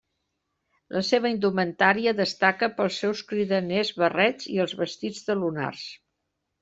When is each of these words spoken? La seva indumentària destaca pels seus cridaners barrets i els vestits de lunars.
La 0.95 1.01
seva 1.09 1.31
indumentària 1.33 2.13
destaca 2.21 2.69
pels 2.79 2.97
seus 3.03 3.21
cridaners 3.33 3.93
barrets 4.05 4.49
i 4.55 4.59
els 4.65 4.75
vestits 4.81 5.21
de 5.29 5.37
lunars. 5.43 5.85